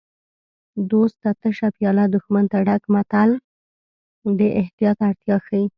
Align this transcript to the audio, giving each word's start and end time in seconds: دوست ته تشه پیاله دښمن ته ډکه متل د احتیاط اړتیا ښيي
دوست 0.91 1.17
ته 1.21 1.29
تشه 1.41 1.67
پیاله 1.75 2.05
دښمن 2.15 2.45
ته 2.51 2.57
ډکه 2.67 2.87
متل 2.93 3.29
د 4.39 4.41
احتیاط 4.61 4.97
اړتیا 5.09 5.37
ښيي 5.45 5.65